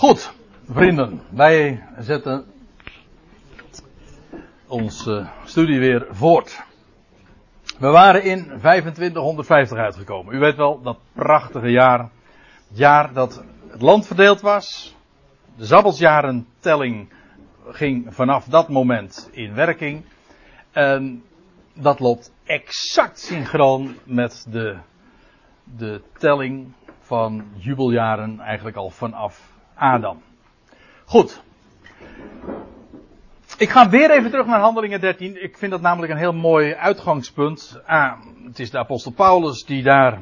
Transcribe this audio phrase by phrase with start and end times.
[0.00, 0.32] Goed,
[0.70, 2.44] vrienden, wij zetten
[4.66, 6.62] onze studie weer voort.
[7.78, 10.34] We waren in 2550 uitgekomen.
[10.34, 11.98] U weet wel, dat prachtige jaar.
[12.68, 14.96] Het jaar dat het land verdeeld was.
[15.56, 17.12] De Zabbelsjarentelling
[17.68, 20.04] ging vanaf dat moment in werking.
[20.70, 21.24] En
[21.74, 24.76] dat loopt exact synchroon met de,
[25.64, 30.22] de telling van jubeljaren eigenlijk al vanaf Adam.
[31.04, 31.42] Goed.
[33.58, 35.42] Ik ga weer even terug naar Handelingen 13.
[35.42, 37.80] Ik vind dat namelijk een heel mooi uitgangspunt.
[37.86, 38.12] Ah,
[38.44, 40.18] het is de apostel Paulus die daar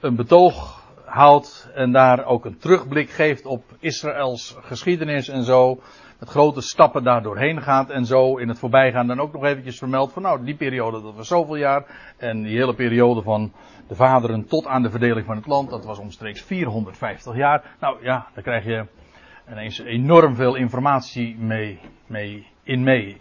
[0.00, 5.80] een betoog houdt en daar ook een terugblik geeft op Israëls geschiedenis en zo.
[6.18, 9.78] Met grote stappen daar doorheen gaat en zo in het voorbijgaan dan ook nog eventjes
[9.78, 11.84] vermeld van nou die periode dat was zoveel jaar.
[12.16, 13.52] En die hele periode van
[13.88, 17.76] de vaderen tot aan de verdeling van het land, dat was omstreeks 450 jaar.
[17.80, 18.86] Nou ja, daar krijg je
[19.50, 23.20] ineens enorm veel informatie mee, mee, in mee.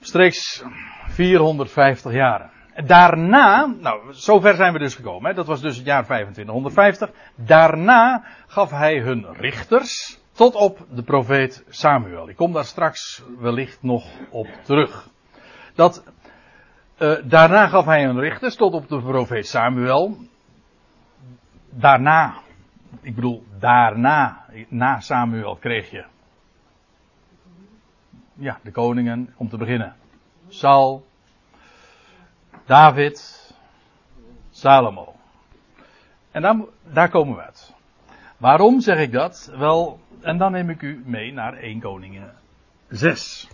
[0.00, 0.64] Streeks
[1.06, 2.50] 450 jaar.
[2.84, 5.30] Daarna, nou, zover zijn we dus gekomen.
[5.30, 5.36] Hè?
[5.36, 7.10] Dat was dus het jaar 2550.
[7.34, 12.28] Daarna gaf hij hun richters tot op de profeet Samuel.
[12.28, 15.08] Ik kom daar straks wellicht nog op terug.
[15.74, 16.04] Dat,
[16.98, 20.16] uh, daarna gaf hij hun richters tot op de profeet Samuel.
[21.70, 22.34] Daarna,
[23.00, 26.04] ik bedoel, daarna, na Samuel kreeg je.
[28.34, 29.94] Ja, de koningen, om te beginnen.
[30.48, 31.06] Saul,
[32.64, 33.54] David,
[34.50, 35.14] Salomo.
[36.30, 37.74] En dan, daar komen we uit.
[38.36, 39.52] Waarom zeg ik dat?
[39.56, 42.34] Wel, en dan neem ik u mee naar 1 Koningen
[42.88, 43.48] 6.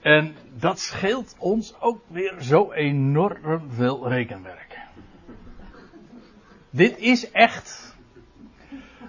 [0.00, 4.78] En dat scheelt ons ook weer zo enorm veel rekenwerk.
[6.70, 7.96] Dit is echt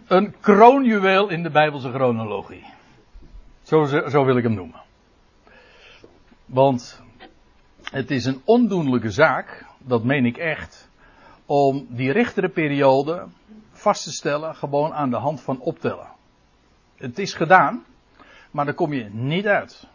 [0.07, 2.65] een kroonjuweel in de Bijbelse chronologie.
[3.61, 4.81] Zo, zo wil ik hem noemen.
[6.45, 7.01] Want
[7.83, 10.89] het is een ondoenlijke zaak, dat meen ik echt,
[11.45, 13.27] om die richtere periode
[13.71, 16.07] vast te stellen gewoon aan de hand van optellen.
[16.95, 17.85] Het is gedaan,
[18.51, 19.87] maar dan kom je niet uit.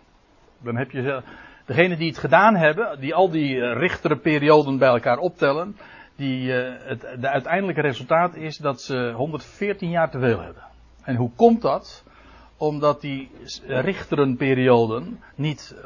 [0.62, 1.22] Dan heb je
[1.66, 5.76] degene die het gedaan hebben, die al die eh, richtere perioden bij elkaar optellen,
[6.16, 10.62] die, uh, het de uiteindelijke resultaat is dat ze 114 jaar te veel hebben.
[11.03, 12.04] En hoe komt dat?
[12.56, 13.31] Omdat die
[13.66, 15.76] richterenperioden niet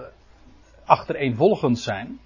[0.84, 2.18] achtereenvolgend zijn,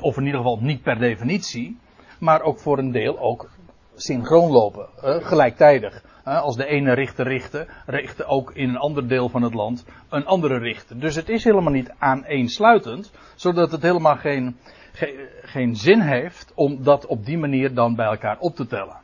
[0.00, 1.78] of in ieder geval niet per definitie,
[2.18, 3.50] maar ook voor een deel ook
[3.94, 4.88] synchroon lopen,
[5.22, 6.02] gelijktijdig.
[6.36, 10.26] Als de ene richter richtte, richtte ook in een ander deel van het land een
[10.26, 11.00] andere richter.
[11.00, 14.56] Dus het is helemaal niet aaneensluitend, zodat het helemaal geen,
[14.92, 18.96] ge, geen zin heeft om dat op die manier dan bij elkaar op te tellen.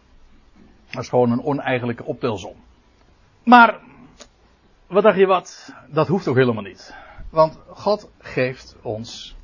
[0.91, 2.55] Dat is gewoon een oneigenlijke optelsom.
[3.43, 3.81] Maar,
[4.87, 5.75] wat dacht je wat?
[5.89, 6.95] Dat hoeft ook helemaal niet.
[7.31, 9.37] Want God geeft ons.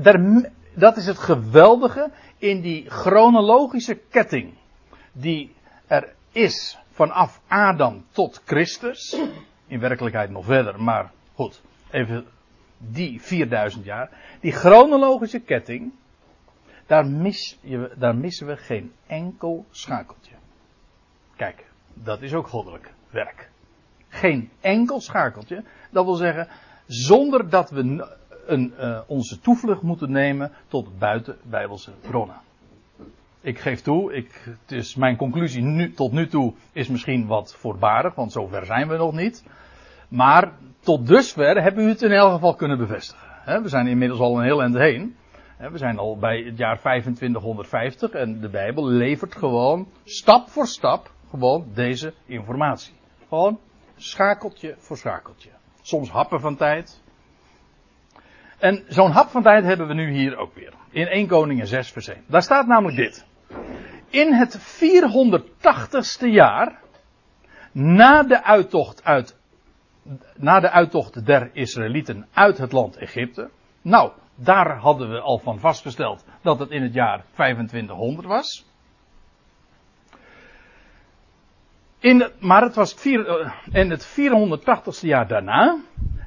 [0.00, 4.54] Daar, dat is het geweldige in die chronologische ketting
[5.12, 5.54] die
[5.86, 9.20] er is vanaf Adam tot Christus.
[9.66, 12.26] In werkelijkheid nog verder, maar goed, even
[12.78, 14.10] die 4000 jaar.
[14.40, 15.92] Die chronologische ketting,
[16.86, 17.04] daar,
[17.96, 20.34] daar missen we geen enkel schakeltje.
[21.36, 21.64] Kijk,
[21.94, 23.50] dat is ook goddelijk werk.
[24.08, 25.64] Geen enkel schakeltje.
[25.90, 26.48] Dat wil zeggen,
[26.86, 28.08] zonder dat we
[28.46, 32.44] een, uh, onze toevlucht moeten nemen tot buiten bijbelse bronnen
[33.46, 37.54] ik geef toe, ik, het is mijn conclusie nu, tot nu toe is misschien wat
[37.54, 39.44] voorbarig, want zover zijn we nog niet.
[40.08, 43.62] Maar tot dusver hebben we het in elk geval kunnen bevestigen.
[43.62, 45.16] we zijn inmiddels al een heel eind heen.
[45.58, 51.10] we zijn al bij het jaar 2550 en de Bijbel levert gewoon stap voor stap
[51.30, 52.94] gewoon deze informatie.
[53.28, 53.58] Gewoon
[53.96, 55.50] schakeltje voor schakeltje.
[55.82, 57.02] Soms happen van tijd.
[58.58, 60.72] En zo'n hap van tijd hebben we nu hier ook weer.
[60.90, 62.24] In 1 Koningen 6 vers 1.
[62.26, 63.26] Daar staat namelijk dit
[64.10, 66.80] in het 480ste jaar,
[67.72, 69.36] na de uittocht uit,
[70.36, 73.50] na de uittocht der Israëlieten uit het land Egypte.
[73.82, 78.66] Nou, daar hadden we al van vastgesteld dat het in het jaar 2500 was.
[81.98, 85.78] In, maar het was het, uh, in het 480ste jaar daarna.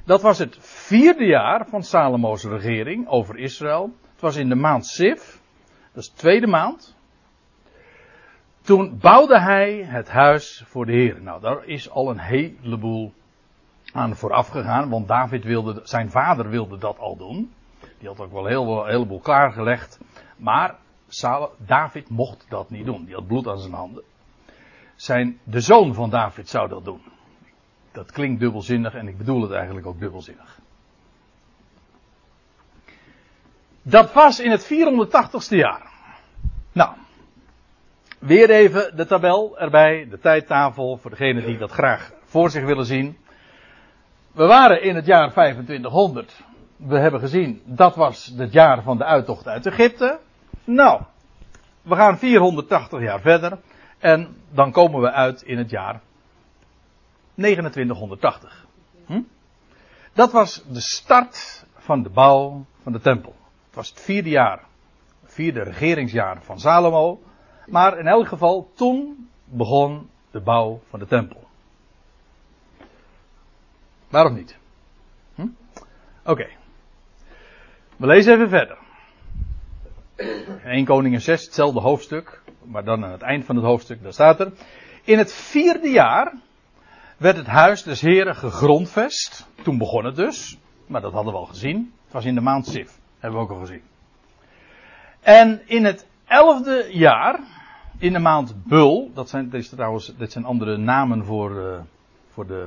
[0.04, 3.90] Dat was het vierde jaar van Salomo's regering over Israël.
[4.12, 5.40] Het was in de maand Sif.
[5.92, 6.96] Dat is de tweede maand.
[8.62, 11.22] Toen bouwde hij het huis voor de Heer.
[11.22, 13.12] Nou, daar is al een heleboel
[13.92, 17.52] aan vooraf gegaan, want David wilde, zijn vader wilde dat al doen.
[17.98, 20.00] Die had ook wel heel, een heleboel klaargelegd.
[20.36, 20.76] Maar
[21.56, 23.04] David mocht dat niet doen.
[23.04, 24.02] Die had bloed aan zijn handen.
[24.96, 27.02] zijn, de zoon van David zou dat doen.
[27.92, 30.58] Dat klinkt dubbelzinnig en ik bedoel het eigenlijk ook dubbelzinnig.
[33.82, 35.90] Dat was in het 480ste jaar.
[36.72, 36.94] Nou,
[38.20, 42.86] weer even de tabel erbij, de tijdtafel, voor degenen die dat graag voor zich willen
[42.86, 43.18] zien.
[44.32, 46.42] We waren in het jaar 2500.
[46.76, 50.18] We hebben gezien, dat was het jaar van de uittocht uit Egypte.
[50.64, 51.02] Nou,
[51.82, 53.58] we gaan 480 jaar verder.
[53.98, 56.00] En dan komen we uit in het jaar
[57.34, 58.66] 2980.
[59.06, 59.20] Hm?
[60.12, 63.34] Dat was de start van de bouw van de tempel.
[63.66, 64.60] Het was het vierde jaar,
[65.24, 67.20] vierde regeringsjaar van Salomo.
[67.70, 71.48] Maar in elk geval, toen begon de bouw van de tempel.
[74.08, 74.56] Waarom niet?
[75.34, 75.46] Hm?
[76.24, 76.48] Oké.
[77.96, 78.78] We lezen even verder.
[80.64, 84.40] 1 Koningen 6, hetzelfde hoofdstuk, maar dan aan het eind van het hoofdstuk, daar staat
[84.40, 84.52] er.
[85.04, 86.32] In het vierde jaar
[87.16, 89.46] werd het huis des Heren gegrondvest.
[89.62, 91.92] Toen begon het dus, maar dat hadden we al gezien.
[92.04, 93.82] Het was in de maand Sif, hebben we ook al gezien.
[95.20, 97.40] En in het elfde jaar,
[98.00, 101.80] in de maand Bul, dat zijn, dit, trouwens, dit zijn andere namen voor, uh,
[102.32, 102.66] voor de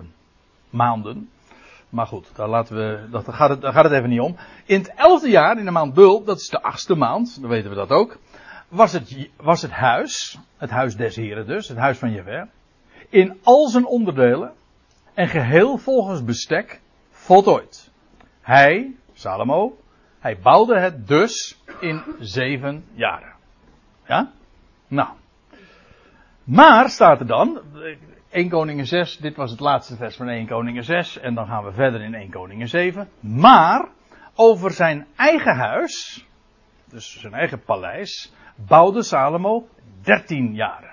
[0.69, 1.29] maanden.
[1.89, 4.35] Maar goed, daar, laten we, dat, gaat het, daar gaat het even niet om.
[4.65, 7.69] In het elfde jaar, in de maand Bul, dat is de achtste maand, dan weten
[7.69, 8.17] we dat ook.
[8.67, 12.49] Was het, was het huis, het huis des heren dus, het huis van Jever.
[13.09, 14.53] In al zijn onderdelen
[15.13, 17.91] en geheel volgens bestek voltooid.
[18.41, 19.77] Hij, Salomo,
[20.19, 23.33] hij bouwde het dus in zeven jaren.
[24.07, 24.31] Ja?
[24.87, 25.07] Nou.
[26.43, 27.61] Maar staat er dan,
[28.29, 31.63] 1 Koningen 6, dit was het laatste vers van 1 Koningen 6 en dan gaan
[31.63, 33.09] we verder in 1 Koningen 7.
[33.19, 33.87] Maar
[34.35, 36.25] over zijn eigen huis,
[36.89, 39.67] dus zijn eigen paleis, bouwde Salomo
[40.01, 40.91] 13 jaren.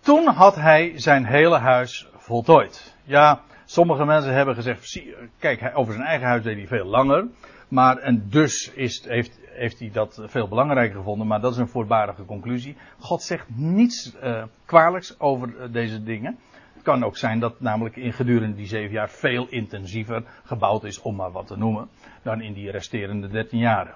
[0.00, 2.96] Toen had hij zijn hele huis voltooid.
[3.04, 5.02] Ja, sommige mensen hebben gezegd,
[5.38, 7.26] kijk, over zijn eigen huis deed hij veel langer.
[7.72, 11.68] Maar en dus is, heeft, heeft hij dat veel belangrijker gevonden, maar dat is een
[11.68, 12.76] voorbarige conclusie.
[12.98, 16.38] God zegt niets uh, kwalijks over uh, deze dingen.
[16.72, 21.00] Het kan ook zijn dat namelijk in gedurende die zeven jaar veel intensiever gebouwd is,
[21.00, 21.88] om maar wat te noemen,
[22.22, 23.94] dan in die resterende dertien jaren.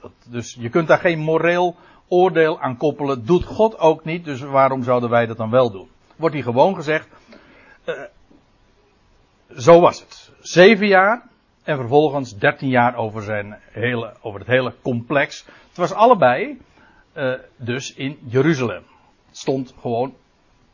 [0.00, 1.76] Dat, dus je kunt daar geen moreel
[2.08, 3.26] oordeel aan koppelen.
[3.26, 5.88] Doet God ook niet, dus waarom zouden wij dat dan wel doen?
[6.16, 7.08] Wordt hier gewoon gezegd,
[7.84, 7.94] uh,
[9.56, 10.32] zo was het.
[10.40, 11.34] Zeven jaar,
[11.66, 15.44] en vervolgens 13 jaar over, zijn hele, over het hele complex.
[15.68, 16.58] Het was allebei
[17.16, 18.82] uh, dus in Jeruzalem.
[19.28, 20.14] Het stond gewoon.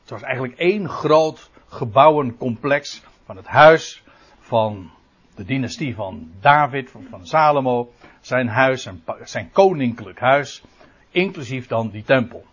[0.01, 4.03] Het was eigenlijk één groot gebouwencomplex van het huis
[4.39, 4.91] van
[5.35, 7.93] de dynastie van David, van, van Salomo.
[8.21, 10.63] Zijn huis, zijn, zijn koninklijk huis.
[11.11, 12.45] Inclusief dan die tempel.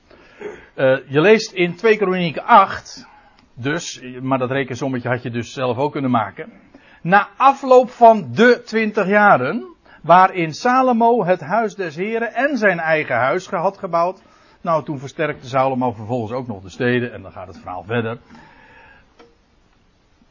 [0.76, 3.08] Uh, je leest in 2 Kronieken 8.
[3.54, 6.52] Dus, maar dat rekensommetje had je dus zelf ook kunnen maken
[7.02, 13.16] na afloop van de twintig jaren, waarin Salomo het huis des Heren en zijn eigen
[13.16, 14.22] huis had gebouwd.
[14.62, 18.18] Nou, toen versterkte Salomo vervolgens ook nog de steden en dan gaat het verhaal verder.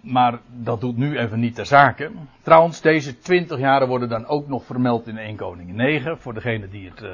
[0.00, 2.10] Maar dat doet nu even niet ter zake.
[2.42, 6.68] Trouwens, deze twintig jaren worden dan ook nog vermeld in 1 Koning 9, voor degene
[6.68, 7.10] die het uh,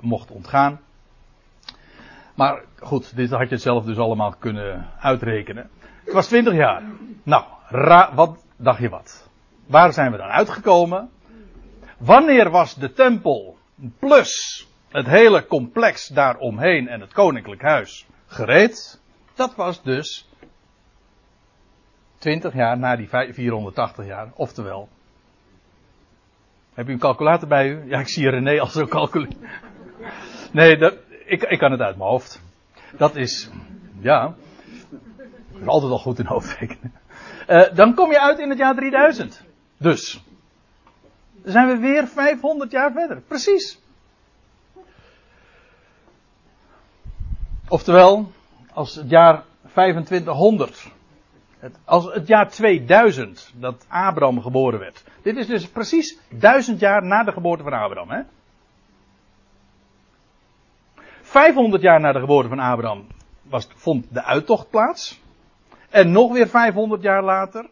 [0.00, 0.80] mocht ontgaan.
[2.34, 5.70] Maar goed, dit had je zelf dus allemaal kunnen uitrekenen.
[6.04, 6.82] Het was 20 jaar.
[7.22, 7.44] Nou,
[8.14, 9.28] wat dacht je wat?
[9.66, 11.10] Waar zijn we dan uitgekomen?
[11.98, 13.56] Wanneer was de tempel
[13.98, 19.00] plus het hele complex daaromheen en het koninklijk huis gereed?
[19.34, 20.28] Dat was dus
[22.18, 24.88] 20 jaar na die 480 jaar, oftewel.
[26.74, 27.88] Heb u een calculator bij u?
[27.88, 29.36] Ja, ik zie René al zo calculeren.
[30.52, 30.94] Nee, dat,
[31.26, 32.42] ik, ik kan het uit mijn hoofd.
[32.96, 33.50] Dat is,
[33.98, 34.34] ja,
[35.64, 36.92] altijd al goed in hoofdrekenen.
[37.48, 39.42] Uh, dan kom je uit in het jaar 3000.
[39.76, 40.22] Dus.
[41.42, 43.20] Dan zijn we weer 500 jaar verder.
[43.20, 43.80] Precies.
[47.68, 48.32] Oftewel,
[48.72, 50.86] als het jaar 2500.
[51.58, 55.04] Het, als het jaar 2000 dat Abraham geboren werd.
[55.22, 58.10] Dit is dus precies duizend jaar na de geboorte van Abraham.
[58.10, 58.22] Hè?
[61.22, 63.06] 500 jaar na de geboorte van Abraham
[63.42, 65.20] was, vond de uittocht plaats.
[65.90, 67.66] En nog weer 500 jaar later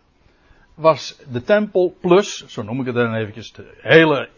[0.75, 4.29] was de tempel plus, zo noem ik het dan eventjes, het hele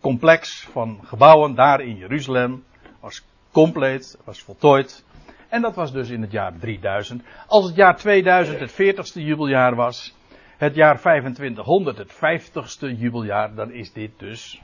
[0.00, 2.64] complex van gebouwen daar in Jeruzalem
[3.00, 5.04] was compleet, was voltooid.
[5.48, 7.22] En dat was dus in het jaar 3000.
[7.46, 10.14] Als het jaar 2000 het 40ste jubeljaar was,
[10.56, 14.62] het jaar 2500 het 50ste jubeljaar, dan is dit dus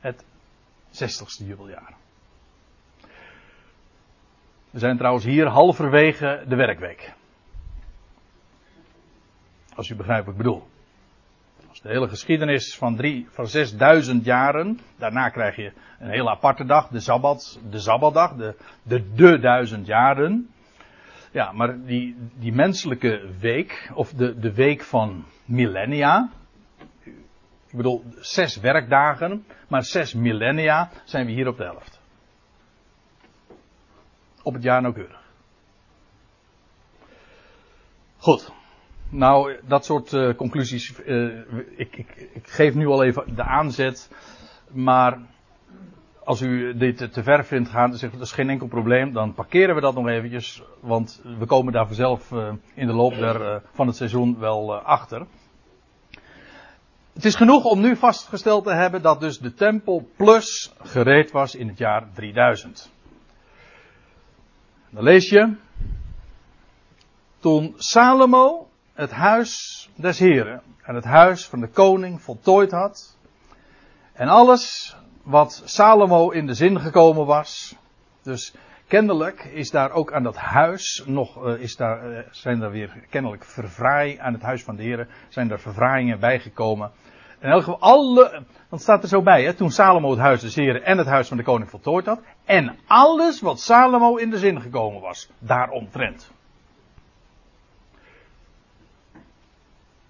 [0.00, 0.24] het
[0.90, 1.94] 60ste jubeljaar.
[4.70, 7.12] We zijn trouwens hier halverwege de werkweek.
[9.74, 10.68] Als u begrijpt wat ik bedoel.
[11.68, 14.80] Als de hele geschiedenis van, drie, van 6000 jaren.
[14.98, 19.86] Daarna krijg je een hele aparte dag, de Sabbat, de Sabbatdag, de, de, de duizend
[19.86, 20.50] jaren.
[21.30, 26.30] Ja, maar die, die menselijke week, of de, de week van millennia.
[27.66, 32.00] Ik bedoel, zes werkdagen, maar zes millennia zijn we hier op de helft.
[34.42, 35.22] Op het jaar nauwkeurig.
[38.16, 38.52] Goed.
[39.14, 40.94] Nou, dat soort uh, conclusies.
[41.06, 41.38] Uh,
[41.76, 44.10] ik, ik, ik, geef nu al even de aanzet.
[44.70, 45.18] Maar
[46.24, 49.12] als u dit te ver vindt gaan, dan zegt dat is geen enkel probleem.
[49.12, 50.62] Dan parkeren we dat nog eventjes.
[50.80, 53.14] Want we komen daar vanzelf uh, in de loop
[53.72, 55.26] van het seizoen wel achter.
[57.12, 61.54] Het is genoeg om nu vastgesteld te hebben dat dus de tempel plus gereed was
[61.54, 62.92] in het jaar 3000.
[64.90, 65.54] Dan lees je.
[67.38, 73.16] Toen Salomo het huis des Heren en het huis van de koning voltooid had.
[74.12, 77.76] En alles wat Salomo in de zin gekomen was.
[78.22, 78.54] Dus
[78.86, 83.04] kennelijk is daar ook aan dat huis nog, uh, is daar, uh, zijn er weer
[83.10, 86.90] kennelijk vervraai aan het huis van de Heren, zijn er vervraaiingen bijgekomen.
[87.40, 90.54] In elk geval alle, dan staat er zo bij, hè, toen Salomo het huis des
[90.54, 92.20] Heren en het huis van de koning voltooid had.
[92.44, 96.30] En alles wat Salomo in de zin gekomen was, daaromtrent.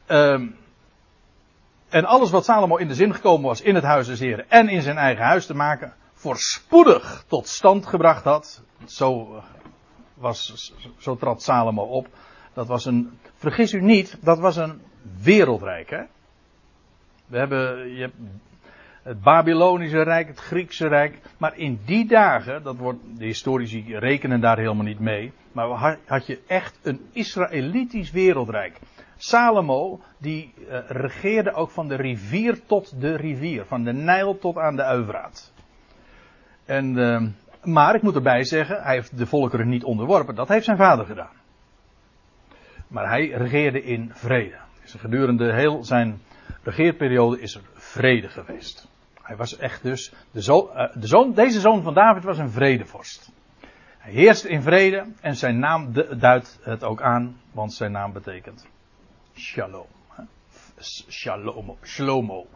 [0.09, 0.57] Um,
[1.89, 4.69] en alles wat Salomo in de zin gekomen was in het huis des Heren en
[4.69, 8.63] in zijn eigen huis te maken, voorspoedig tot stand gebracht had.
[8.85, 9.43] Zo, eh,
[10.15, 12.09] was, zo trad Salomo op.
[12.53, 14.81] Dat was een, vergis u niet, dat was een
[15.23, 15.91] wereldrijk.
[15.91, 16.03] Hè?
[17.27, 18.11] We hebben, je
[19.03, 21.19] het Babylonische Rijk, het Griekse Rijk.
[21.39, 25.33] Maar in die dagen, dat wordt, de historici rekenen daar helemaal niet mee.
[25.53, 28.79] Maar had je echt een Israëlitisch wereldrijk.
[29.23, 33.65] Salomo, die uh, regeerde ook van de rivier tot de rivier.
[33.65, 35.53] Van de Nijl tot aan de Uivraat.
[36.65, 37.23] En, uh,
[37.63, 40.35] maar ik moet erbij zeggen, hij heeft de volkeren niet onderworpen.
[40.35, 41.37] Dat heeft zijn vader gedaan.
[42.89, 44.57] Maar hij regeerde in vrede.
[44.83, 46.21] Dus gedurende heel zijn
[46.63, 48.89] regeerperiode is er vrede geweest.
[49.23, 53.33] Hij was echt dus, de uh, de zoon, deze zoon van David was een vredevorst.
[53.99, 58.71] Hij heerst in vrede en zijn naam duidt het ook aan, want zijn naam betekent
[59.35, 59.87] shalom.
[61.09, 62.47] Shalom, shlomo.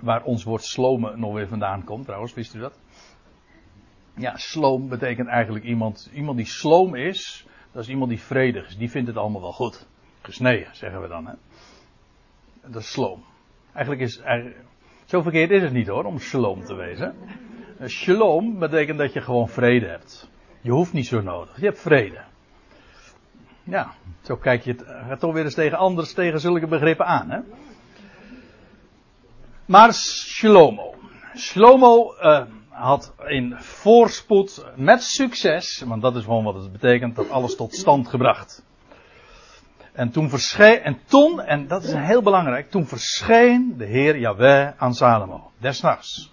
[0.00, 2.78] Waar ons woord slome nog weer vandaan komt, trouwens, wist u dat?
[4.16, 8.76] Ja, sloom betekent eigenlijk iemand, iemand die sloom is, dat is iemand die vredig is,
[8.76, 9.86] die vindt het allemaal wel goed.
[10.22, 11.26] Gesneden, zeggen we dan.
[11.26, 11.34] Hè?
[12.60, 13.24] Dat is sloom.
[13.72, 14.22] Eigenlijk is,
[15.04, 17.14] zo verkeerd is het niet hoor, om shalom te wezen.
[17.86, 20.30] Shalom betekent dat je gewoon vrede hebt.
[20.60, 22.24] Je hoeft niet zo nodig, je hebt vrede.
[23.64, 23.92] Ja,
[24.22, 27.30] zo kijk je het gaat toch weer eens tegen anders, tegen zulke begrippen aan.
[27.30, 27.38] Hè?
[29.66, 30.94] Maar Shlomo.
[31.36, 37.30] Shlomo uh, had in voorspoed met succes, want dat is gewoon wat het betekent, dat
[37.30, 38.64] alles tot stand gebracht.
[39.92, 44.70] En toen verscheen, en toen, en dat is heel belangrijk, toen verscheen de Heer Yahweh
[44.76, 46.32] aan Salomo, desnachts.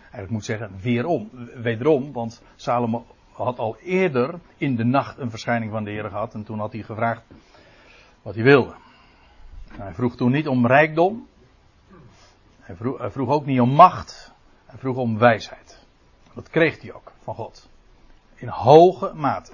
[0.00, 3.06] Eigenlijk moet zeggen, weerom, wederom, want Salomo
[3.42, 6.34] had al eerder in de nacht een verschijning van de Heer gehad.
[6.34, 7.22] En toen had hij gevraagd
[8.22, 8.74] wat hij wilde.
[9.68, 11.26] Hij vroeg toen niet om rijkdom.
[12.60, 14.32] Hij vroeg, vroeg ook niet om macht.
[14.66, 15.82] Hij vroeg om wijsheid.
[16.34, 17.68] Dat kreeg hij ook van God.
[18.34, 19.52] In hoge mate.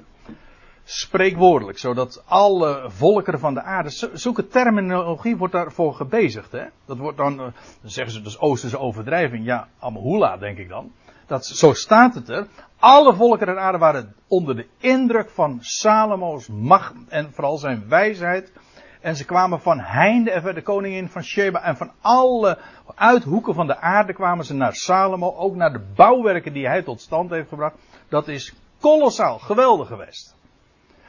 [0.84, 3.90] Spreekwoordelijk, zodat alle volkeren van de aarde.
[4.12, 6.52] Zulke terminologie wordt daarvoor gebezigd.
[6.52, 6.64] Hè?
[6.84, 9.44] Dat wordt dan, dan zeggen ze dus Oosterse overdrijving.
[9.44, 10.92] Ja, Amhula denk ik dan.
[11.30, 12.46] Dat, zo staat het er.
[12.78, 18.52] Alle volken der aarde waren onder de indruk van Salomo's macht en vooral zijn wijsheid.
[19.00, 22.58] En ze kwamen van heinde en de koningin van Sheba en van alle
[22.94, 25.34] uithoeken van de aarde kwamen ze naar Salomo.
[25.36, 27.76] Ook naar de bouwwerken die hij tot stand heeft gebracht.
[28.08, 30.36] Dat is kolossaal, geweldig geweest.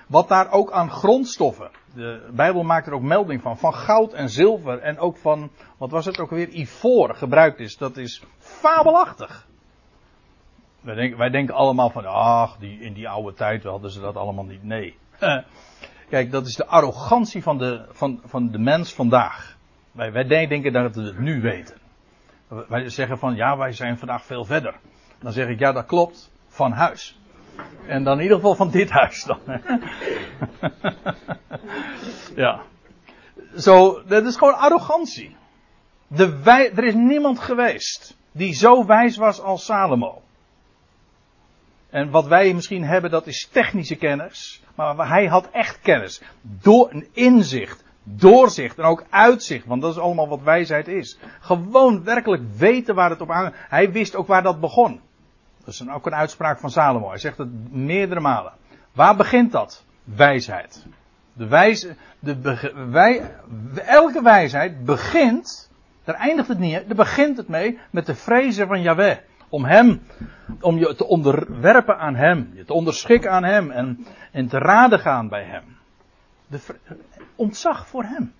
[0.07, 1.71] Wat daar ook aan grondstoffen.
[1.93, 3.57] De Bijbel maakt er ook melding van.
[3.57, 7.77] Van goud en zilver en ook van, wat was het ook weer, ivoor gebruikt is.
[7.77, 9.49] Dat is fabelachtig.
[10.81, 14.15] Wij denken, wij denken allemaal van, ach, die, in die oude tijd hadden ze dat
[14.15, 14.63] allemaal niet.
[14.63, 14.95] Nee.
[16.09, 19.57] Kijk, dat is de arrogantie van de, van, van de mens vandaag.
[19.91, 21.77] Wij, wij denken dat we het nu weten.
[22.67, 24.75] Wij zeggen van, ja, wij zijn vandaag veel verder.
[25.19, 27.19] Dan zeg ik, ja, dat klopt, van huis.
[27.87, 29.39] En dan in ieder geval van dit huis dan.
[32.43, 32.61] ja.
[33.57, 35.35] Zo, dat is gewoon arrogantie.
[36.07, 40.21] De wij, er is niemand geweest die zo wijs was als Salomo.
[41.91, 44.63] En wat wij misschien hebben, dat is technische kennis.
[44.75, 46.21] Maar hij had echt kennis.
[46.41, 49.65] Door een inzicht, doorzicht en ook uitzicht.
[49.65, 51.19] Want dat is allemaal wat wijsheid is.
[51.39, 53.53] Gewoon werkelijk weten waar het op aan.
[53.53, 54.99] Hij wist ook waar dat begon.
[55.65, 57.09] Dat is ook een uitspraak van Salomo.
[57.09, 58.53] Hij zegt het meerdere malen.
[58.91, 59.83] Waar begint dat?
[60.03, 60.85] Wijsheid.
[61.33, 63.35] De wijze, de, wij,
[63.75, 65.71] elke wijsheid begint,
[66.03, 69.17] daar eindigt het niet, daar begint het mee met de vrezen van Yahweh.
[69.51, 70.01] Om hem,
[70.61, 74.99] om je te onderwerpen aan hem, je te onderschikken aan hem en, en te raden
[74.99, 75.63] gaan bij hem.
[76.47, 76.59] De,
[77.35, 78.33] ontzag voor hem.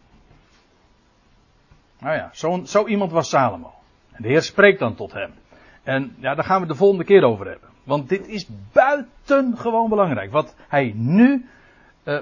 [2.00, 3.74] Nou ja, zo, zo iemand was Salomo.
[4.12, 5.32] En de Heer spreekt dan tot hem.
[5.84, 7.70] En ja, daar gaan we de volgende keer over hebben.
[7.84, 10.32] Want dit is buitengewoon belangrijk.
[10.32, 11.46] Wat hij nu.
[12.04, 12.20] Uh,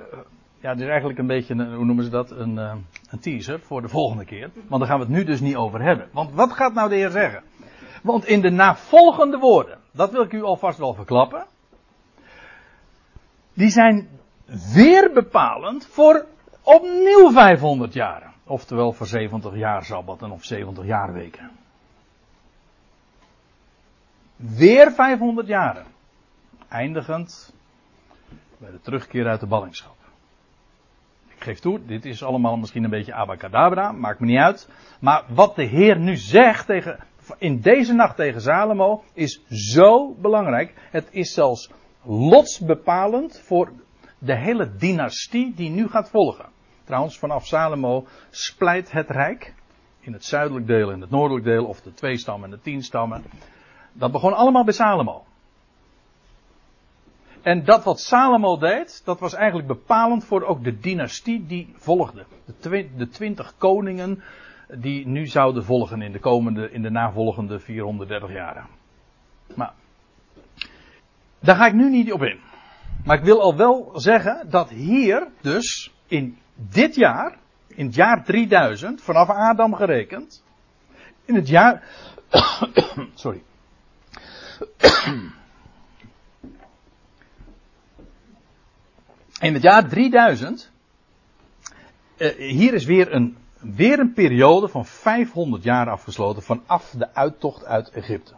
[0.60, 2.32] ja, dit is eigenlijk een beetje, hoe noemen ze dat?
[2.32, 2.74] Een, uh,
[3.10, 4.50] een teaser voor de volgende keer.
[4.68, 6.08] Want daar gaan we het nu dus niet over hebben.
[6.12, 7.44] Want wat gaat nou de Heer zeggen?
[8.02, 11.46] Want in de navolgende woorden, dat wil ik u alvast wel verklappen.
[13.54, 14.10] Die zijn
[14.74, 16.26] weer bepalend voor
[16.64, 18.34] opnieuw 500 jaren.
[18.44, 21.52] Oftewel voor 70 jaar sabbaten of 70 jaar weken.
[24.36, 25.86] Weer 500 jaren.
[26.68, 27.54] Eindigend
[28.58, 29.96] bij de terugkeer uit de ballingschap.
[31.28, 34.70] Ik geef toe, dit is allemaal misschien een beetje abacadabra, maakt me niet uit.
[35.00, 37.00] Maar wat de Heer nu zegt tegen,
[37.38, 40.74] in deze nacht tegen Salomo is zo belangrijk.
[40.92, 41.70] Het is zelfs
[42.04, 43.72] lotsbepalend voor
[44.18, 46.46] de hele dynastie die nu gaat volgen.
[46.84, 49.54] Trouwens, vanaf Salomo splijt het rijk
[50.00, 52.84] in het zuidelijk deel en het noordelijk deel, of de twee stammen en de tien
[52.84, 53.24] stammen.
[53.94, 55.24] Dat begon allemaal bij Salomo.
[57.42, 62.26] En dat wat Salomo deed, dat was eigenlijk bepalend voor ook de dynastie die volgde.
[62.62, 64.24] De, de twintig koningen
[64.78, 68.68] die nu zouden volgen in de komende, in de navolgende 430 jaren.
[69.56, 69.74] Maar,
[71.40, 72.40] daar ga ik nu niet op in.
[73.06, 78.24] Maar ik wil al wel zeggen dat hier dus in dit jaar, in het jaar
[78.24, 80.44] 3000, vanaf Adam gerekend,
[81.26, 81.84] in het jaar,
[83.14, 83.42] sorry,
[89.40, 90.72] in het jaar 3000,
[92.18, 97.66] uh, hier is weer een, weer een periode van 500 jaar afgesloten vanaf de uittocht
[97.66, 98.34] uit Egypte.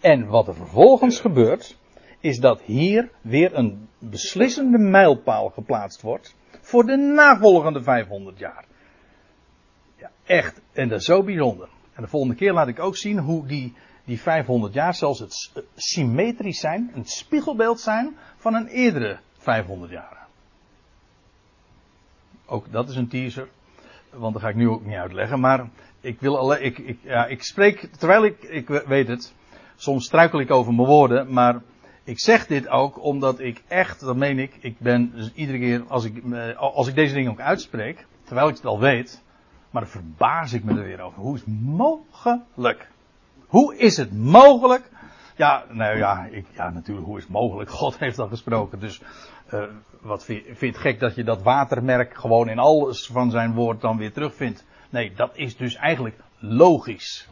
[0.00, 1.76] En wat er vervolgens gebeurt,
[2.20, 8.64] is dat hier weer een beslissende mijlpaal geplaatst wordt voor de navolgende 500 jaar.
[9.96, 10.60] Ja, echt.
[10.72, 11.68] En dat is zo bijzonder.
[11.92, 15.50] En de volgende keer laat ik ook zien hoe die, die 500 jaar zelfs het
[15.54, 20.26] eh, symmetrisch zijn, een spiegelbeeld zijn van een eerdere 500 jaar.
[22.46, 23.48] Ook dat is een teaser,
[24.12, 25.40] want dat ga ik nu ook niet uitleggen.
[25.40, 25.68] Maar
[26.00, 29.34] ik wil alleen, ik, ik, ja, ik spreek, terwijl ik, ik weet het,
[29.76, 31.60] soms struikel ik over mijn woorden, maar
[32.04, 35.84] ik zeg dit ook omdat ik echt, dat meen ik, ik ben dus iedere keer
[35.88, 39.22] als ik, eh, als ik deze dingen ook uitspreek, terwijl ik het al weet,
[39.70, 41.20] maar dan verbaas ik me er weer over.
[41.20, 42.88] Hoe is het mogelijk?
[43.46, 44.90] Hoe is het mogelijk?
[45.36, 47.70] Ja, nou ja, ik, ja, natuurlijk, hoe is het mogelijk?
[47.70, 48.80] God heeft al gesproken.
[48.80, 49.00] Dus
[49.52, 49.64] uh,
[50.00, 53.96] wat vind, je gek dat je dat watermerk gewoon in alles van zijn woord dan
[53.96, 54.64] weer terugvindt?
[54.90, 57.28] Nee, dat is dus eigenlijk logisch.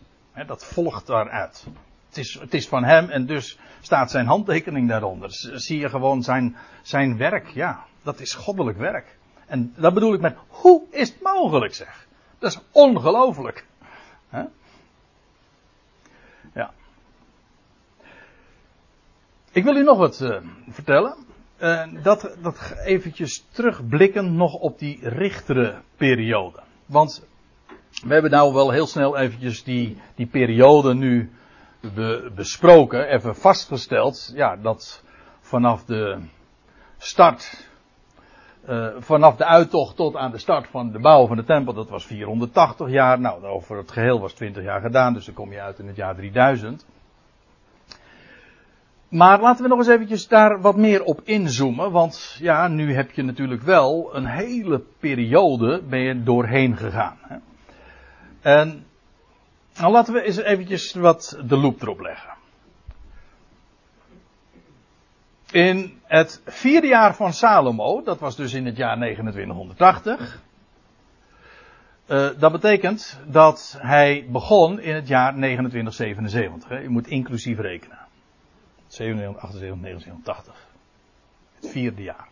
[0.47, 1.67] Dat volgt daaruit.
[2.09, 5.29] Het is, het is van hem en dus staat zijn handtekening daaronder.
[5.55, 7.49] Zie je gewoon zijn, zijn werk.
[7.49, 9.19] Ja, dat is goddelijk werk.
[9.47, 12.07] En dat bedoel ik met, hoe is het mogelijk zeg?
[12.39, 13.65] Dat is ongelooflijk.
[16.55, 16.73] Ja.
[19.53, 20.37] Ik wil u nog wat uh,
[20.69, 21.17] vertellen.
[21.63, 26.61] Uh, dat, dat eventjes terugblikken nog op die richtere periode.
[26.87, 27.29] Want
[28.03, 31.31] we hebben nou wel heel snel eventjes die, die periode nu
[31.81, 35.03] be, besproken, even vastgesteld, ja, dat
[35.41, 36.19] vanaf de
[36.99, 37.69] start,
[38.69, 41.89] uh, vanaf de uittocht tot aan de start van de bouw van de tempel, dat
[41.89, 43.21] was 480 jaar.
[43.21, 45.97] Nou, over het geheel was 20 jaar gedaan, dus dan kom je uit in het
[45.97, 46.87] jaar 3000.
[49.11, 53.11] Maar laten we nog eens eventjes daar wat meer op inzoomen, want ja, nu heb
[53.11, 57.19] je natuurlijk wel een hele periode ben je doorheen gegaan.
[57.21, 57.37] Hè.
[58.41, 58.87] En
[59.79, 62.31] nou, laten we eens eventjes wat de loop erop leggen.
[65.51, 70.43] In het vierde jaar van Salomo, dat was dus in het jaar 2980.
[72.07, 76.69] Uh, dat betekent dat hij begon in het jaar 2977.
[76.69, 76.79] Hè.
[76.79, 77.99] Je moet inclusief rekenen.
[78.93, 80.69] 77, 78, 79,
[81.55, 82.29] Het vierde jaar.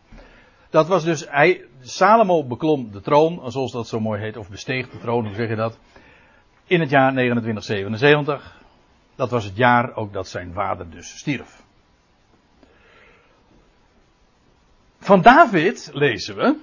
[0.71, 4.91] Dat was dus, hij, Salomo beklom de troon, zoals dat zo mooi heet, of besteeg
[4.91, 5.79] de troon, hoe zeg je dat?
[6.69, 8.57] in het jaar 2977.
[9.15, 11.63] Dat was het jaar ook dat zijn vader dus stierf.
[14.99, 16.57] Van David lezen we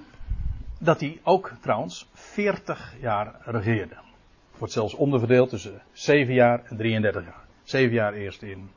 [0.78, 3.96] dat hij ook trouwens 40 jaar regeerde.
[4.58, 7.44] Wordt zelfs onderverdeeld tussen 7 jaar en 33 jaar.
[7.62, 8.70] 7 jaar eerst in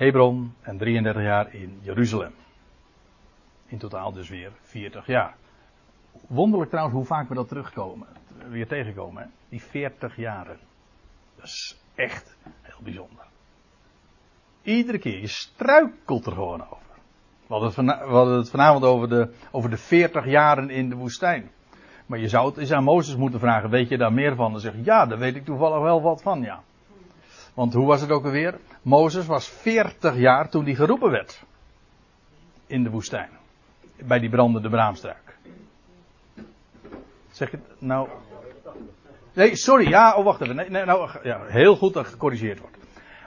[0.00, 2.32] Hebron en 33 jaar in Jeruzalem.
[3.66, 5.34] In totaal dus weer 40 jaar.
[6.26, 8.06] Wonderlijk trouwens hoe vaak we dat terugkomen,
[8.48, 9.30] weer tegenkomen.
[9.48, 10.58] Die 40 jaren.
[11.36, 13.24] Dat is echt heel bijzonder.
[14.62, 16.76] Iedere keer, je struikelt er gewoon over.
[17.46, 17.54] We
[18.14, 21.50] hadden het, vanavond over de, over de 40 jaren in de woestijn.
[22.06, 24.52] Maar je zou het eens aan Mozes moeten vragen, weet je daar meer van?
[24.52, 26.62] Dan zeg ja, daar weet ik toevallig wel wat van, ja.
[27.54, 28.58] Want hoe was het ook alweer?
[28.82, 31.42] Mozes was 40 jaar toen hij geroepen werd.
[32.66, 33.30] In de woestijn.
[34.04, 35.36] Bij die brandende braamstruik.
[37.30, 38.08] Zeg het nou.
[39.32, 40.56] Nee, sorry, ja, oh wacht even.
[40.56, 42.76] Nee, nou, ja, heel goed dat gecorrigeerd wordt.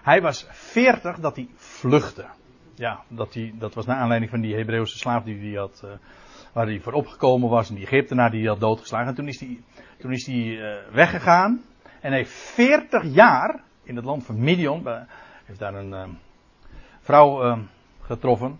[0.03, 2.25] Hij was 40 dat hij vluchtte.
[2.75, 5.91] Ja, dat, hij, dat was naar aanleiding van die Hebreeuwse slaaf die hij had, uh,
[6.53, 7.69] waar hij voor opgekomen was.
[7.69, 9.07] Die Egyptenaar die hij had doodgeslagen.
[9.07, 9.59] En toen is hij,
[9.97, 11.61] toen is hij uh, weggegaan.
[12.01, 14.83] En heeft 40 jaar in het land van Midian.
[15.45, 16.03] Heeft daar een uh,
[16.99, 17.57] vrouw uh,
[18.01, 18.59] getroffen.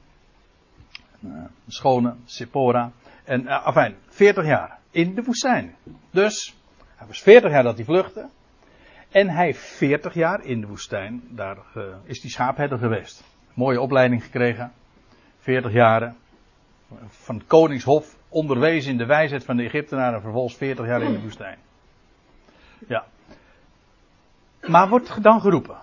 [1.22, 2.92] Een schone, Sephora.
[3.24, 5.76] En uh, afijn, 40 jaar in de woestijn.
[6.12, 6.56] Dus,
[6.96, 8.30] hij was 40 jaar dat hij vluchtte.
[9.10, 11.58] En hij heeft 40 jaar in de woestijn, daar
[12.04, 13.24] is die schaapherder geweest.
[13.54, 14.72] Mooie opleiding gekregen.
[15.40, 16.16] 40 jaren.
[17.08, 20.22] Van het koningshof onderwezen in de wijsheid van de Egyptenaren.
[20.22, 21.58] Vervolgens 40 jaar in de woestijn.
[22.88, 23.06] Ja.
[24.62, 25.78] Maar wordt dan geroepen.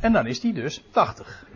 [0.00, 1.46] En dan is hij dus 80.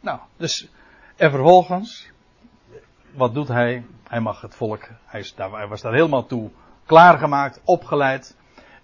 [0.00, 0.68] Nou, dus.
[1.16, 2.10] En vervolgens.
[3.12, 3.84] Wat doet hij?
[4.08, 4.88] Hij mag het volk.
[5.04, 6.50] Hij, daar, was daar helemaal toe
[6.86, 8.36] klaargemaakt, opgeleid.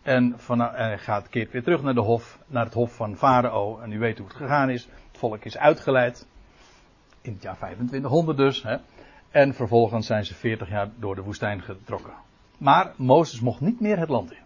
[0.03, 3.79] En, van, hij gaat, keert weer terug naar de hof, naar het hof van Farao.
[3.79, 4.85] En u weet hoe het gegaan is.
[4.85, 6.27] Het volk is uitgeleid.
[7.21, 8.63] In het jaar 2500 dus.
[8.63, 8.77] Hè.
[9.31, 12.13] En vervolgens zijn ze 40 jaar door de woestijn getrokken.
[12.59, 14.41] Maar Mozes mocht niet meer het land in.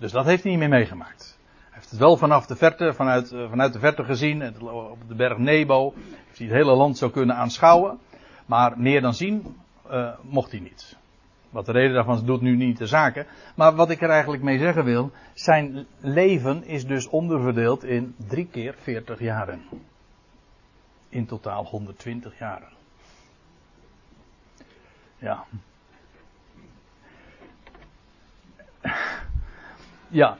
[0.00, 1.38] Dus dat heeft hij niet meer meegemaakt.
[1.44, 5.14] Hij heeft het wel vanaf de verte, vanuit, uh, vanuit de verte gezien, op de
[5.14, 5.94] berg Nebo.
[6.26, 7.98] Heeft hij het hele land zo kunnen aanschouwen.
[8.46, 9.56] Maar meer dan zien
[9.90, 10.96] uh, mocht hij niet.
[11.50, 13.26] Wat de reden daarvan is, doet nu niet de zaken.
[13.54, 18.46] Maar wat ik er eigenlijk mee zeggen wil, zijn leven is dus onderverdeeld in drie
[18.46, 19.62] keer 40 jaren.
[21.08, 22.72] In totaal 120 jaren.
[25.18, 25.44] Ja.
[30.10, 30.36] Ja,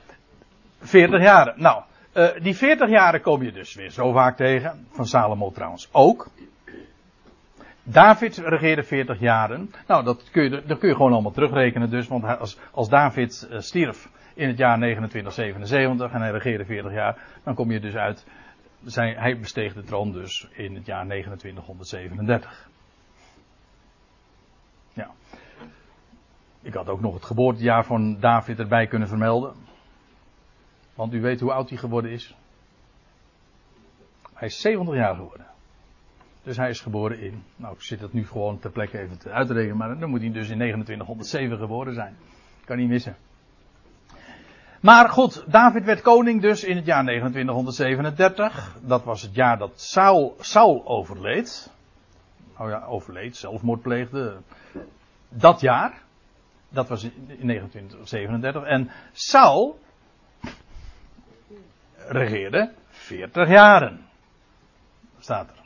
[0.79, 1.53] 40 jaren.
[1.57, 4.87] Nou, uh, die 40 jaren kom je dus weer zo vaak tegen.
[4.91, 6.29] Van Salomo trouwens ook.
[7.83, 9.71] David regeerde 40 jaren.
[9.87, 12.07] Nou, dat kun je, kun je gewoon allemaal terugrekenen dus.
[12.07, 17.17] Want als, als David uh, stierf in het jaar 2977 en hij regeerde 40 jaar,
[17.43, 18.25] dan kom je dus uit.
[18.83, 22.69] Zijn, hij besteeg de troon dus in het jaar 2937.
[26.61, 29.53] Ik had ook nog het geboortejaar van David erbij kunnen vermelden.
[30.93, 32.35] Want u weet hoe oud hij geworden is.
[34.33, 35.45] Hij is 70 jaar geworden.
[36.43, 37.43] Dus hij is geboren in.
[37.55, 39.77] Nou, ik zit het nu gewoon ter plekke even te uitrekenen.
[39.77, 42.15] Maar dan moet hij dus in 2907 geboren zijn.
[42.65, 43.15] Kan niet missen.
[44.81, 48.77] Maar goed, David werd koning dus in het jaar 2937.
[48.81, 51.71] Dat was het jaar dat Saul, Saul overleed.
[52.57, 54.37] Nou ja, overleed, zelfmoord pleegde.
[55.29, 56.01] Dat jaar.
[56.73, 58.63] Dat was in 1937.
[58.63, 59.79] En Saul
[62.07, 64.05] regeerde 40 jaren.
[65.19, 65.61] Staat er.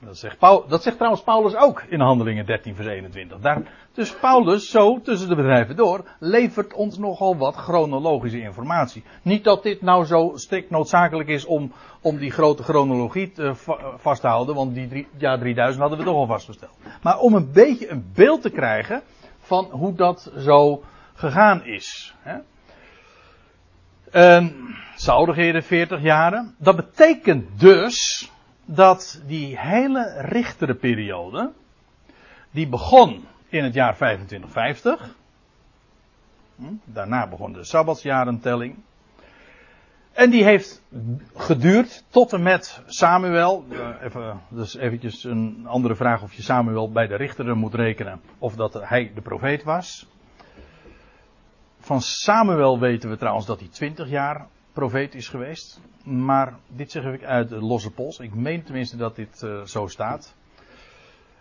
[0.00, 3.38] Dat zegt, dat zegt trouwens Paulus ook in Handelingen 13 vers 21.
[3.38, 9.02] Daar, dus Paulus, zo tussen de bedrijven door, levert ons nogal wat chronologische informatie.
[9.22, 13.54] Niet dat dit nou zo strikt noodzakelijk is om, om die grote chronologie te,
[13.96, 16.78] vast te houden, want die drie, jaar 3000 hadden we toch al vastgesteld.
[17.02, 19.02] Maar om een beetje een beeld te krijgen
[19.48, 20.84] van hoe dat zo
[21.14, 22.14] gegaan is.
[22.20, 22.38] Hè.
[24.36, 26.54] Um, Saul regeerde 40 jaren.
[26.58, 28.30] Dat betekent dus
[28.64, 31.52] dat die hele richterenperiode,
[32.50, 35.14] die begon in het jaar 2550.
[36.56, 38.76] Hm, daarna begon de Sabbatsjarentelling.
[40.18, 40.82] En die heeft
[41.34, 43.64] geduurd tot en met Samuel.
[44.02, 48.20] Even, dus eventjes een andere vraag of je Samuel bij de richteren moet rekenen.
[48.38, 50.06] Of dat hij de profeet was.
[51.80, 55.80] Van Samuel weten we trouwens dat hij 20 jaar profeet is geweest.
[56.04, 58.18] Maar dit zeg ik uit losse pols.
[58.18, 60.34] Ik meen tenminste dat dit uh, zo staat.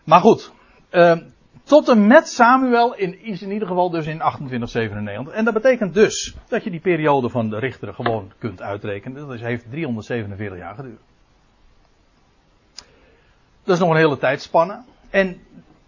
[0.03, 0.51] Maar goed.
[0.91, 1.17] Uh,
[1.63, 5.33] tot en met Samuel in, is in ieder geval dus in 2897.
[5.33, 9.27] En dat betekent dus dat je die periode van de richteren gewoon kunt uitrekenen.
[9.27, 11.01] Dat heeft 347 jaar geduurd.
[13.63, 14.83] Dat is nog een hele tijdspanne.
[15.09, 15.41] En,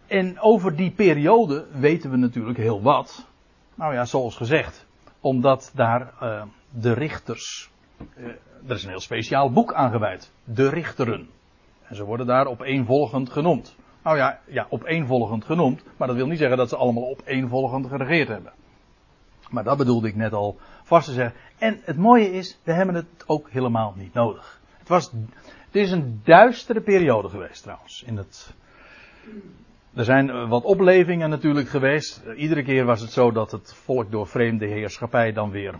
[0.07, 3.27] en over die periode weten we natuurlijk heel wat.
[3.75, 4.85] Nou ja, zoals gezegd.
[5.19, 7.69] Omdat daar uh, de richters.
[8.17, 8.27] Uh,
[8.67, 10.31] er is een heel speciaal boek aangeweid.
[10.43, 11.29] De richteren.
[11.87, 13.75] En ze worden daar opeenvolgend genoemd.
[14.03, 15.83] Nou ja, ja, opeenvolgend genoemd.
[15.97, 18.51] Maar dat wil niet zeggen dat ze allemaal opeenvolgend geregeerd hebben.
[19.49, 21.39] Maar dat bedoelde ik net al vast te zeggen.
[21.57, 24.59] En het mooie is, we hebben het ook helemaal niet nodig.
[24.77, 25.11] Het, was,
[25.65, 28.03] het is een duistere periode geweest trouwens.
[28.05, 28.53] In het,
[29.93, 32.21] er zijn wat oplevingen natuurlijk geweest.
[32.35, 35.75] Iedere keer was het zo dat het volk door vreemde heerschappij dan weer,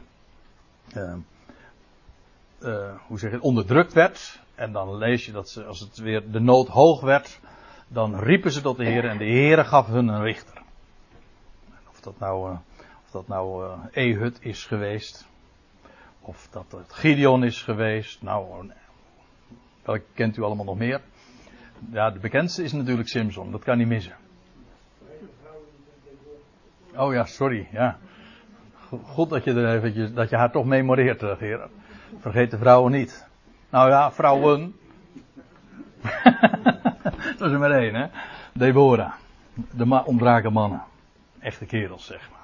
[0.96, 1.14] uh,
[3.08, 4.40] hoe zeg je, onderdrukt werd.
[4.56, 7.40] En dan lees je dat ze, als het weer de nood hoog werd,
[7.92, 10.62] dan riepen ze tot de Heer en de Heer gaf hun een richter.
[11.90, 12.58] Of dat nou, uh,
[13.06, 15.28] of dat nou uh, Ehud is geweest,
[16.22, 18.72] of dat het Gideon is geweest, nou,
[19.84, 21.02] welke kent u allemaal nog meer?
[21.92, 24.16] Ja, de bekendste is natuurlijk Simpson, dat kan niet missen.
[26.96, 27.98] Oh ja, sorry, ja.
[29.04, 31.72] Goed dat je er eventjes, dat je haar toch memoreert, Gerard.
[32.20, 33.28] Vergeet de vrouwen niet.
[33.70, 34.79] Nou ja, vrouwen.
[37.38, 38.08] dat is er maar één, hè.
[38.54, 39.14] Deborah.
[39.72, 40.04] De ma
[40.50, 40.84] mannen.
[41.40, 42.40] Echte kerels, zeg maar.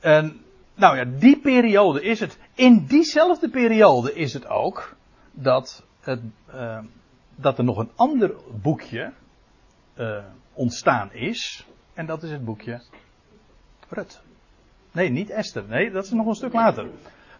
[0.00, 0.40] En,
[0.74, 2.38] nou ja, die periode is het.
[2.54, 4.96] In diezelfde periode is het ook
[5.30, 6.20] dat, het,
[6.54, 6.78] uh,
[7.34, 9.12] dat er nog een ander boekje
[9.98, 10.18] uh,
[10.52, 11.66] ontstaan is.
[11.94, 12.82] En dat is het boekje
[13.88, 14.20] Rut.
[14.92, 15.64] Nee, niet Esther.
[15.68, 16.86] Nee, dat is nog een stuk later.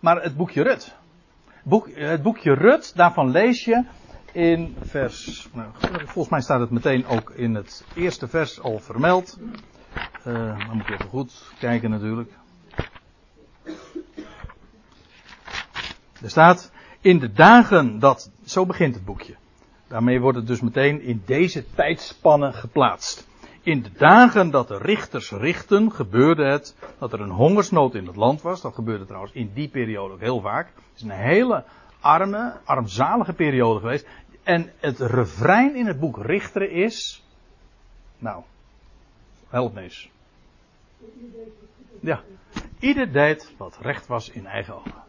[0.01, 0.95] Maar het boekje Rut.
[1.69, 3.85] Boek, het boekje Rut, daarvan lees je
[4.33, 5.49] in vers.
[5.53, 9.39] Nou, volgens mij staat het meteen ook in het eerste vers al vermeld.
[10.27, 12.31] Uh, dan moet je even goed kijken natuurlijk.
[16.23, 16.73] Er staat.
[17.01, 18.31] In de dagen dat.
[18.45, 19.35] Zo begint het boekje.
[19.89, 23.29] Daarmee wordt het dus meteen in deze tijdspannen geplaatst.
[23.69, 28.17] In de dagen dat de richters richten, gebeurde het dat er een hongersnood in het
[28.17, 28.61] land was.
[28.61, 30.67] Dat gebeurde trouwens in die periode ook heel vaak.
[30.67, 31.65] Het is een hele
[32.01, 34.07] arme, armzalige periode geweest.
[34.43, 37.25] En het refrein in het boek Richteren is.
[38.19, 38.43] Nou,
[39.49, 40.11] help me eens.
[42.01, 42.23] Ja,
[42.79, 45.03] ieder deed wat recht was in eigen ogen.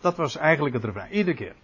[0.00, 1.54] Dat was eigenlijk het refrein, iedere keer.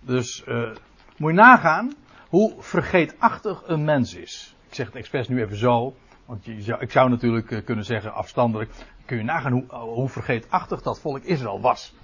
[0.00, 0.70] Dus uh,
[1.16, 1.94] moet je nagaan
[2.28, 4.56] hoe vergeetachtig een mens is.
[4.68, 5.94] Ik zeg het expres nu even zo.
[6.26, 8.70] Want je ik zou natuurlijk uh, kunnen zeggen afstandelijk.
[9.04, 11.94] Kun je nagaan hoe, uh, hoe vergeetachtig dat volk Israël was.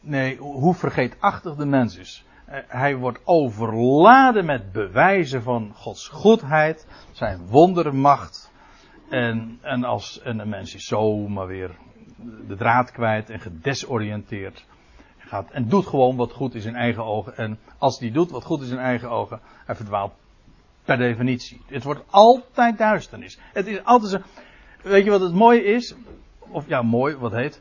[0.00, 2.24] Nee, hoe vergeetachtig de mens is.
[2.48, 8.50] Uh, hij wordt overladen met bewijzen van Gods goedheid, zijn wondermacht.
[9.08, 11.70] En, en als en een mens is zomaar weer
[12.46, 14.64] de draad kwijt en gedesoriënteerd.
[15.18, 17.36] Gaat, en doet gewoon wat goed is in eigen ogen.
[17.36, 20.12] En als die doet wat goed is in eigen ogen, hij verdwaalt
[20.84, 21.60] Per definitie.
[21.66, 23.38] Het wordt altijd duisternis.
[23.52, 24.18] Het is altijd zo.
[24.82, 25.94] Weet je wat het mooie is?
[26.38, 27.60] Of ja, mooi, wat heet?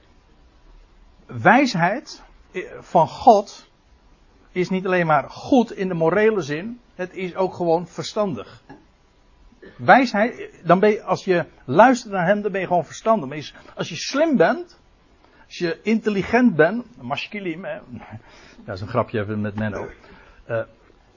[1.25, 2.23] Wijsheid
[2.79, 3.69] van God
[4.51, 8.63] is niet alleen maar goed in de morele zin, het is ook gewoon verstandig.
[9.77, 13.53] Wijsheid, dan ben je, als je luistert naar hem, dan ben je gewoon verstandig.
[13.75, 14.79] Als je slim bent,
[15.45, 17.81] als je intelligent bent, masculine,
[18.65, 19.89] dat is een grapje even met Menno.
[20.49, 20.62] Uh,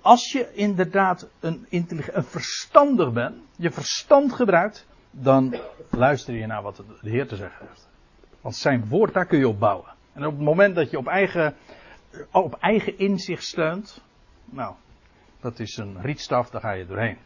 [0.04, 5.56] als je inderdaad een, een verstandig bent, je verstand gebruikt, dan
[5.90, 7.88] luister je naar wat de Heer te zeggen heeft.
[8.40, 9.92] Want zijn woord, daar kun je op bouwen.
[10.12, 11.54] En op het moment dat je op eigen,
[12.30, 14.02] op eigen inzicht steunt,
[14.44, 14.74] nou,
[15.40, 17.18] dat is een rietstaf, daar ga je doorheen.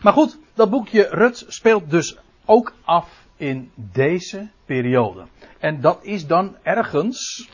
[0.00, 5.26] Maar goed, dat boekje Rut speelt dus ook af in deze periode.
[5.58, 7.48] En dat is dan ergens,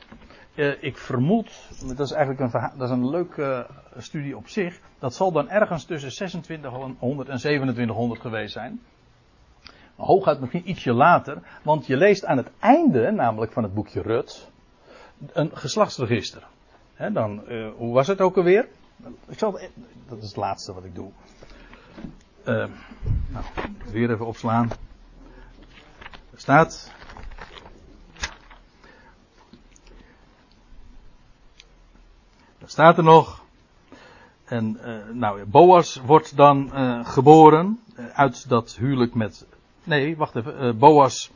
[0.58, 1.50] uh, ik vermoed,
[1.96, 4.80] dat is eigenlijk een, dat is een leuke uh, studie op zich.
[4.98, 8.80] Dat zal dan ergens tussen 2600 en 2700 geweest zijn.
[9.96, 14.50] Hooguit misschien ietsje later, want je leest aan het einde, namelijk van het boekje Rut,
[15.32, 16.46] een geslachtsregister.
[17.12, 18.68] Dan, uh, hoe was het ook alweer?
[19.28, 19.70] Ik zal het,
[20.08, 21.10] dat is het laatste wat ik doe.
[22.44, 23.44] nou,
[23.90, 24.70] weer even opslaan.
[26.32, 26.92] Er staat
[32.64, 33.44] staat er nog.
[34.44, 39.46] En uh, nou, Boas wordt dan uh, geboren uh, uit dat huwelijk met.
[39.84, 40.78] Nee, wacht even.
[40.78, 41.30] Boas.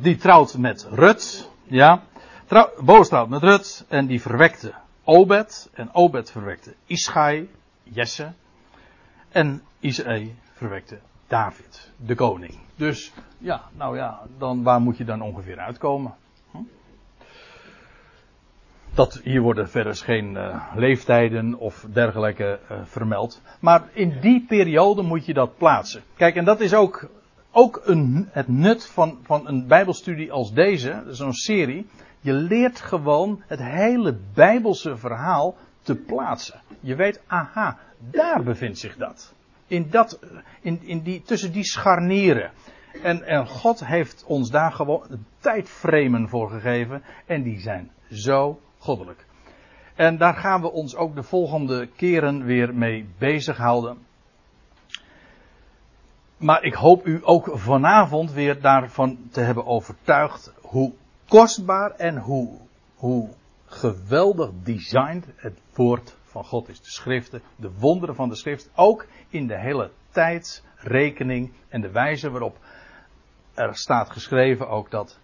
[0.00, 1.50] Die trouwt met Rut.
[1.64, 2.02] Ja.
[2.80, 3.84] Boas trouwt met Rut.
[3.88, 4.72] En die verwekte
[5.04, 5.70] Obed.
[5.72, 7.48] En Obed verwekte Ischai.
[7.82, 8.32] Jesse.
[9.32, 12.58] En Isaï verwekte David, de koning.
[12.76, 16.14] Dus ja, nou ja, dan waar moet je dan ongeveer uitkomen?
[18.94, 23.40] Dat, hier worden verder geen uh, leeftijden of dergelijke uh, vermeld.
[23.60, 26.02] Maar in die periode moet je dat plaatsen.
[26.16, 27.08] Kijk, en dat is ook,
[27.50, 31.86] ook een, het nut van, van een Bijbelstudie als deze, zo'n serie.
[32.20, 36.60] Je leert gewoon het hele Bijbelse verhaal te plaatsen.
[36.80, 39.34] Je weet, aha, daar bevindt zich dat.
[39.66, 40.18] In dat,
[40.60, 42.50] in, in die, tussen die scharnieren.
[43.02, 45.06] En, en God heeft ons daar gewoon
[45.38, 47.02] tijdframen voor gegeven.
[47.26, 49.26] En die zijn zo goddelijk.
[49.94, 53.98] En daar gaan we ons ook de volgende keren weer mee bezighouden.
[56.36, 60.92] Maar ik hoop u ook vanavond weer daarvan te hebben overtuigd hoe
[61.28, 62.58] kostbaar en hoe,
[62.94, 63.28] hoe
[63.66, 66.80] geweldig designed het woord van God is.
[66.80, 72.30] De schriften, de wonderen van de schrift, ook in de hele tijdsrekening en de wijze
[72.30, 72.58] waarop
[73.54, 75.18] er staat geschreven ook dat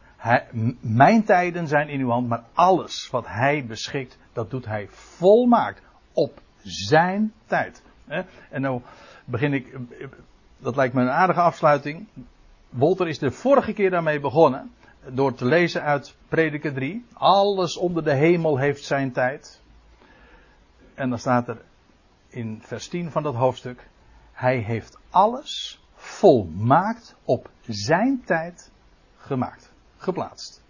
[0.81, 5.83] mijn tijden zijn in uw hand, maar alles wat hij beschikt, dat doet hij volmaakt
[6.13, 7.83] op zijn tijd.
[8.51, 8.83] En nou
[9.25, 9.79] begin ik,
[10.59, 12.07] dat lijkt me een aardige afsluiting.
[12.69, 14.71] Wolter is de vorige keer daarmee begonnen,
[15.09, 17.05] door te lezen uit Prediker 3.
[17.13, 19.63] Alles onder de hemel heeft zijn tijd.
[20.95, 21.61] En dan staat er
[22.29, 23.89] in vers 10 van dat hoofdstuk,
[24.33, 28.71] hij heeft alles volmaakt op zijn tijd
[29.17, 30.63] gemaakt, geplaatst.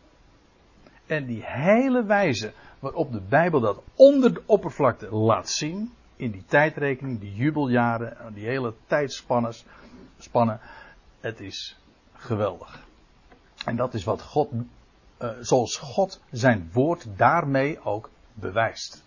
[1.06, 6.44] En die hele wijze waarop de Bijbel dat onder de oppervlakte laat zien, in die
[6.44, 9.54] tijdrekening, die jubeljaren, die hele tijdspannen,
[10.18, 10.60] spannen,
[11.20, 11.78] het is
[12.12, 12.86] geweldig.
[13.64, 19.04] En dat is wat God, uh, zoals God zijn woord daarmee ook bewijst.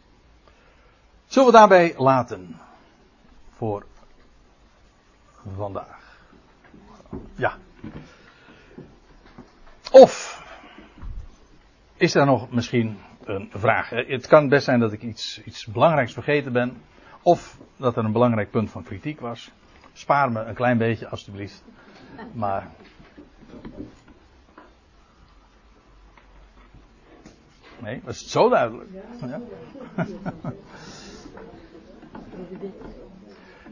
[1.26, 2.60] Zullen we daarbij laten
[3.56, 3.86] voor
[5.56, 6.20] vandaag?
[7.36, 7.58] Ja.
[9.92, 10.44] Of
[11.98, 13.90] is er nog misschien een vraag?
[13.90, 16.82] Het kan best zijn dat ik iets, iets belangrijks vergeten ben.
[17.22, 19.52] Of dat er een belangrijk punt van kritiek was.
[19.94, 21.64] Spaar me een klein beetje alstublieft.
[22.34, 22.68] Maar.
[27.80, 28.90] Nee, was het zo duidelijk?
[29.22, 29.42] Ja?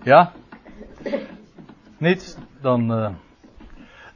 [0.03, 0.34] Ja?
[1.97, 2.38] Niet?
[2.62, 2.91] Dan.
[2.91, 3.28] Uh...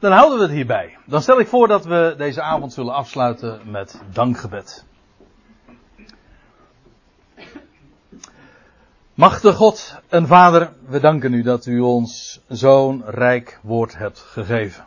[0.04, 0.96] Dan houden we het hierbij.
[1.06, 4.84] Dan stel ik voor dat we deze avond zullen afsluiten met dankgebed.
[9.14, 14.84] Machtige God en Vader, we danken u dat u ons zo'n rijk woord hebt gegeven.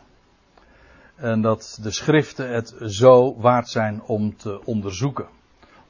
[1.14, 5.26] En dat de schriften het zo waard zijn om te onderzoeken.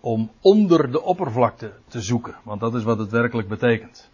[0.01, 4.11] Om onder de oppervlakte te zoeken, want dat is wat het werkelijk betekent.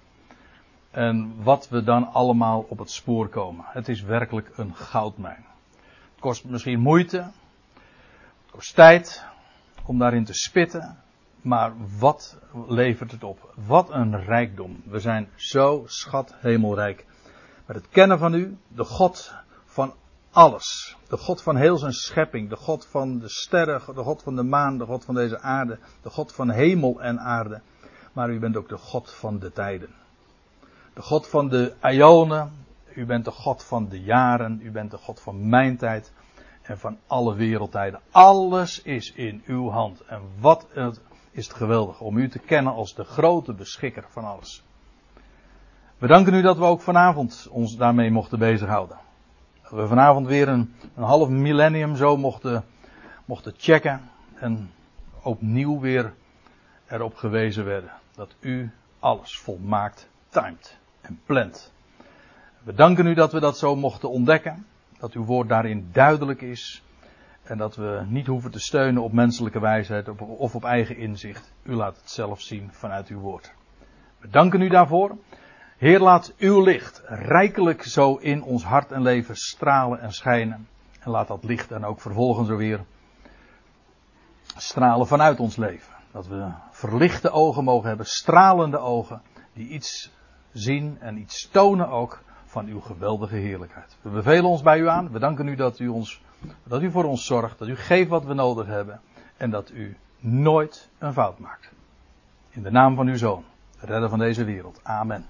[0.94, 3.64] En wat we dan allemaal op het spoor komen.
[3.68, 5.44] Het is werkelijk een goudmijn.
[6.12, 7.16] Het kost misschien moeite.
[7.16, 9.24] Het kost tijd
[9.86, 10.98] om daarin te spitten.
[11.40, 13.54] Maar wat levert het op?
[13.66, 14.82] Wat een rijkdom.
[14.84, 17.06] We zijn zo schat hemelrijk.
[17.66, 19.94] Met het kennen van u, de God van
[20.30, 20.96] alles.
[21.08, 22.48] De God van heel zijn schepping.
[22.48, 25.78] De God van de sterren, de God van de maan, de God van deze aarde.
[26.02, 27.60] De God van hemel en aarde.
[28.12, 30.02] Maar u bent ook de God van de tijden
[30.94, 32.52] de God van de Ionen.
[32.94, 34.60] U bent de God van de jaren.
[34.62, 36.12] U bent de God van mijn tijd.
[36.62, 38.00] En van alle wereldtijden.
[38.10, 40.00] Alles is in uw hand.
[40.00, 40.66] En wat
[41.30, 44.64] is het geweldig om u te kennen als de grote beschikker van alles.
[45.98, 48.96] We danken u dat we ook vanavond ons daarmee mochten bezighouden.
[49.62, 52.64] Dat we vanavond weer een, een half millennium zo mochten,
[53.24, 54.10] mochten checken.
[54.34, 54.70] En
[55.22, 56.14] opnieuw weer
[56.88, 57.90] erop gewezen werden.
[58.14, 61.72] Dat u alles volmaakt timed en plant.
[62.62, 64.66] We danken u dat we dat zo mochten ontdekken.
[64.98, 66.82] Dat uw woord daarin duidelijk is.
[67.42, 71.52] En dat we niet hoeven te steunen op menselijke wijsheid of op eigen inzicht.
[71.62, 73.52] U laat het zelf zien vanuit uw woord.
[74.18, 75.16] We danken u daarvoor.
[75.76, 80.68] Heer, laat uw licht rijkelijk zo in ons hart en leven stralen en schijnen.
[81.00, 82.84] En laat dat licht dan ook vervolgens weer
[84.56, 85.92] stralen vanuit ons leven.
[86.12, 90.10] Dat we verlichte ogen mogen hebben, stralende ogen, die iets
[90.54, 93.96] zien en iets tonen ook van uw geweldige heerlijkheid.
[94.02, 95.10] We bevelen ons bij u aan.
[95.10, 96.22] We danken u dat u, ons,
[96.62, 99.00] dat u voor ons zorgt, dat u geeft wat we nodig hebben
[99.36, 101.72] en dat u nooit een fout maakt.
[102.50, 103.44] In de naam van uw zoon,
[103.80, 104.80] de redder van deze wereld.
[104.82, 105.26] Amen.